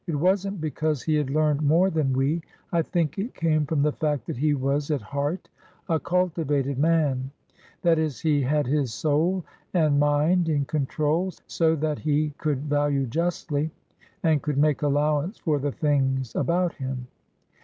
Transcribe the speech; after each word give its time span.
It 0.07 0.15
was 0.15 0.47
n't 0.47 0.59
be 0.59 0.71
cause 0.71 1.03
he 1.03 1.13
had 1.13 1.29
learned 1.29 1.61
more 1.61 1.91
than 1.91 2.11
we; 2.11 2.41
I 2.71 2.81
think 2.81 3.19
it 3.19 3.35
came 3.35 3.67
from 3.67 3.83
the 3.83 3.91
fact 3.91 4.25
that 4.25 4.37
he 4.37 4.55
was 4.55 4.89
at 4.89 4.99
heart 5.03 5.47
a 5.87 5.99
cultivated 5.99 6.79
man; 6.79 7.29
that 7.83 7.99
is, 7.99 8.19
he 8.19 8.41
had 8.41 8.65
his 8.65 8.91
soul 8.91 9.45
and 9.75 9.99
mind 9.99 10.49
in 10.49 10.65
control 10.65 11.29
so 11.45 11.75
that 11.75 11.99
he 11.99 12.31
could 12.39 12.61
value 12.63 13.05
justly, 13.05 13.69
and 14.23 14.41
could 14.41 14.57
make 14.57 14.81
allowance 14.81 15.37
for 15.37 15.59
the 15.59 15.71
things 15.71 16.35
about 16.35 16.73
him. 16.73 17.05